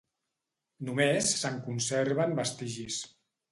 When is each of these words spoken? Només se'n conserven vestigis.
Només 0.87 1.35
se'n 1.43 1.61
conserven 1.67 2.35
vestigis. 2.43 3.01